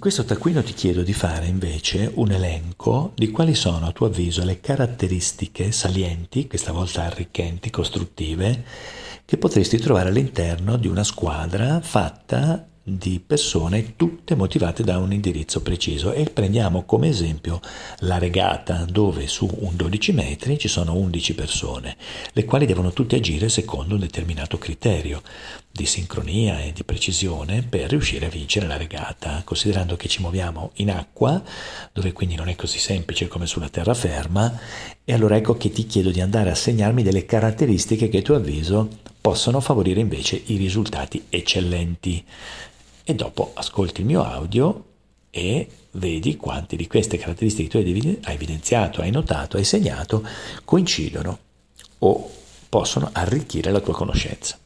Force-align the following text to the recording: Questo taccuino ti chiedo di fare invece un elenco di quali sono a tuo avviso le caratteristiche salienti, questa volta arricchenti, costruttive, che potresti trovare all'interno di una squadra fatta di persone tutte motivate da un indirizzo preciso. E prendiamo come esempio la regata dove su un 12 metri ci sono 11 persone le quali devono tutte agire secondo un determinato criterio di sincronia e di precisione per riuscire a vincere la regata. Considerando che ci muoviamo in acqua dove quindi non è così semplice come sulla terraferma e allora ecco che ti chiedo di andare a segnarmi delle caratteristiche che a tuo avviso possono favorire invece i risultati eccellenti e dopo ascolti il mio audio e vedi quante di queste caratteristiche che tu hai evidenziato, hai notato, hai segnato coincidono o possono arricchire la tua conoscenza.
Questo 0.00 0.24
taccuino 0.24 0.62
ti 0.62 0.74
chiedo 0.74 1.02
di 1.02 1.12
fare 1.12 1.46
invece 1.46 2.12
un 2.14 2.30
elenco 2.30 3.10
di 3.16 3.32
quali 3.32 3.52
sono 3.56 3.88
a 3.88 3.90
tuo 3.90 4.06
avviso 4.06 4.44
le 4.44 4.60
caratteristiche 4.60 5.72
salienti, 5.72 6.46
questa 6.46 6.70
volta 6.70 7.02
arricchenti, 7.02 7.68
costruttive, 7.68 8.64
che 9.24 9.38
potresti 9.38 9.76
trovare 9.76 10.10
all'interno 10.10 10.76
di 10.76 10.86
una 10.86 11.02
squadra 11.02 11.80
fatta 11.80 12.64
di 12.88 13.20
persone 13.24 13.94
tutte 13.96 14.34
motivate 14.34 14.82
da 14.82 14.98
un 14.98 15.12
indirizzo 15.12 15.60
preciso. 15.60 16.12
E 16.12 16.24
prendiamo 16.24 16.84
come 16.84 17.08
esempio 17.08 17.60
la 18.00 18.18
regata 18.18 18.84
dove 18.88 19.26
su 19.26 19.48
un 19.60 19.76
12 19.76 20.12
metri 20.12 20.58
ci 20.58 20.68
sono 20.68 20.94
11 20.94 21.34
persone 21.34 21.96
le 22.32 22.44
quali 22.44 22.66
devono 22.66 22.92
tutte 22.92 23.16
agire 23.16 23.48
secondo 23.48 23.94
un 23.94 24.00
determinato 24.00 24.58
criterio 24.58 25.22
di 25.70 25.86
sincronia 25.86 26.60
e 26.60 26.72
di 26.72 26.82
precisione 26.82 27.62
per 27.62 27.90
riuscire 27.90 28.26
a 28.26 28.30
vincere 28.30 28.66
la 28.66 28.76
regata. 28.76 29.42
Considerando 29.44 29.96
che 29.96 30.08
ci 30.08 30.20
muoviamo 30.20 30.72
in 30.76 30.90
acqua 30.90 31.40
dove 31.92 32.12
quindi 32.12 32.34
non 32.34 32.48
è 32.48 32.56
così 32.56 32.78
semplice 32.78 33.28
come 33.28 33.46
sulla 33.46 33.68
terraferma 33.68 34.58
e 35.04 35.12
allora 35.12 35.36
ecco 35.36 35.56
che 35.56 35.70
ti 35.70 35.86
chiedo 35.86 36.10
di 36.10 36.20
andare 36.20 36.50
a 36.50 36.54
segnarmi 36.54 37.02
delle 37.02 37.26
caratteristiche 37.26 38.08
che 38.08 38.18
a 38.18 38.22
tuo 38.22 38.36
avviso 38.36 38.88
possono 39.20 39.60
favorire 39.60 40.00
invece 40.00 40.40
i 40.46 40.56
risultati 40.56 41.26
eccellenti 41.28 42.24
e 43.08 43.14
dopo 43.14 43.52
ascolti 43.54 44.02
il 44.02 44.06
mio 44.06 44.22
audio 44.22 44.84
e 45.30 45.66
vedi 45.92 46.36
quante 46.36 46.76
di 46.76 46.86
queste 46.86 47.16
caratteristiche 47.16 47.80
che 47.80 47.82
tu 47.82 48.18
hai 48.22 48.34
evidenziato, 48.34 49.00
hai 49.00 49.10
notato, 49.10 49.56
hai 49.56 49.64
segnato 49.64 50.22
coincidono 50.62 51.38
o 52.00 52.30
possono 52.68 53.08
arricchire 53.10 53.70
la 53.70 53.80
tua 53.80 53.94
conoscenza. 53.94 54.58